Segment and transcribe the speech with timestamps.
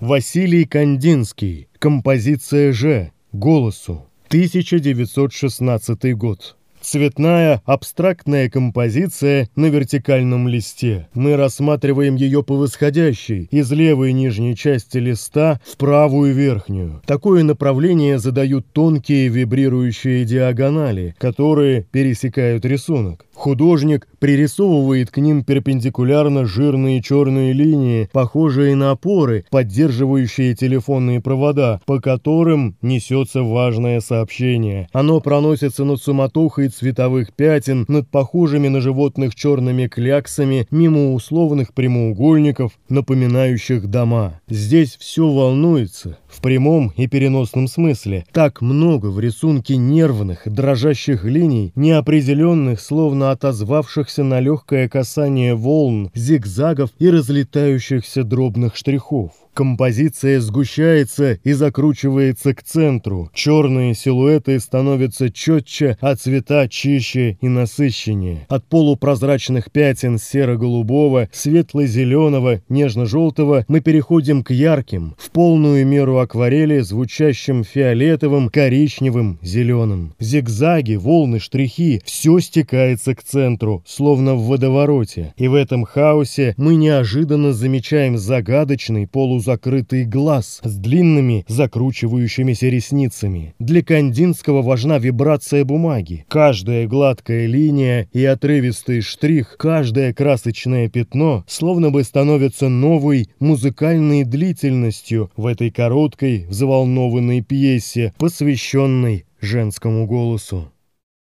[0.00, 1.68] Василий Кандинский.
[1.78, 3.10] Композиция «Ж».
[3.32, 4.06] Голосу.
[4.28, 6.56] 1916 год.
[6.80, 11.08] Цветная абстрактная композиция на вертикальном листе.
[11.12, 17.02] Мы рассматриваем ее по восходящей, из левой нижней части листа в правую верхнюю.
[17.04, 23.26] Такое направление задают тонкие вибрирующие диагонали, которые пересекают рисунок.
[23.34, 32.00] Художник пририсовывает к ним перпендикулярно жирные черные линии, похожие на опоры, поддерживающие телефонные провода, по
[32.00, 34.88] которым несется важное сообщение.
[34.92, 42.72] Оно проносится над суматохой цветовых пятен, над похожими на животных черными кляксами, мимо условных прямоугольников,
[42.88, 44.40] напоминающих дома.
[44.48, 48.26] Здесь все волнуется, в прямом и переносном смысле.
[48.32, 56.90] Так много в рисунке нервных, дрожащих линий, неопределенных, словно отозвавшихся на легкое касание волн, зигзагов
[56.98, 59.32] и разлетающихся дробных штрихов.
[59.52, 63.30] Композиция сгущается и закручивается к центру.
[63.34, 68.46] Черные силуэты становятся четче, а цвета чище и насыщеннее.
[68.48, 77.64] От полупрозрачных пятен серо-голубого, светло-зеленого, нежно-желтого мы переходим к ярким, в полную меру акварели, звучащим
[77.64, 80.14] фиолетовым, коричневым, зеленым.
[80.20, 85.34] Зигзаги, волны, штрихи– все стекается к центру, словно в водовороте.
[85.36, 93.54] И в этом хаосе мы неожиданно замечаем загадочный полу полузакрытый глаз с длинными закручивающимися ресницами.
[93.58, 96.26] Для Кандинского важна вибрация бумаги.
[96.28, 105.30] Каждая гладкая линия и отрывистый штрих, каждое красочное пятно словно бы становятся новой музыкальной длительностью
[105.36, 110.70] в этой короткой взволнованной пьесе, посвященной женскому голосу.